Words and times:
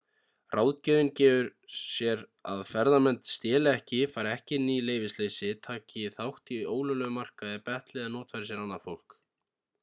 ráðgjöfin 0.59 1.09
gefur 1.17 1.49
sér 1.79 2.23
að 2.53 2.63
ferðamenn 2.69 3.19
steli 3.33 3.71
ekki 3.73 3.99
fari 4.15 4.31
ekki 4.37 4.57
inn 4.57 4.71
í 4.77 4.79
leyfisleysi 4.87 5.51
taki 5.69 6.07
þátt 6.17 6.55
í 6.57 6.59
ólöglegum 6.79 7.15
markaði 7.23 7.61
betli 7.69 8.03
eða 8.07 8.15
notfæri 8.17 8.51
sér 8.53 8.65
annað 8.65 8.85
fólk 8.91 9.17